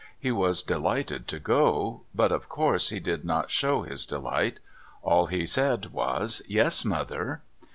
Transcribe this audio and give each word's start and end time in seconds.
He 0.17 0.31
was 0.31 0.63
delighted 0.63 1.27
to 1.27 1.37
go; 1.39 2.01
but, 2.15 2.31
of 2.31 2.49
course, 2.49 2.89
he 2.89 2.99
did 2.99 3.23
not 3.23 3.51
show 3.51 3.83
his 3.83 4.07
delight. 4.07 4.57
All 5.03 5.27
he 5.27 5.45
said 5.45 5.93
was: 5.93 6.41
"Yes, 6.47 6.83
Mother." 6.83 7.43